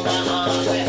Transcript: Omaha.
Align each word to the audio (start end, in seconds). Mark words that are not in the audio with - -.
Omaha. 0.00 0.79